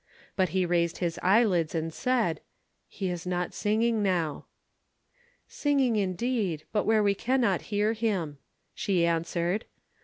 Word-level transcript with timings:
But 0.35 0.49
he 0.49 0.65
raised 0.65 0.97
his 0.97 1.19
eyelids, 1.21 1.75
and 1.75 1.93
said, 1.93 2.41
"He 2.87 3.11
is 3.11 3.27
not 3.27 3.53
singing 3.53 4.01
now." 4.01 4.47
"Singing 5.47 5.95
indeed, 5.95 6.63
but 6.71 6.85
where 6.87 7.03
we 7.03 7.13
cannot 7.13 7.61
hear 7.69 7.93
him," 7.93 8.39
she 8.73 9.05
answered. 9.05 9.65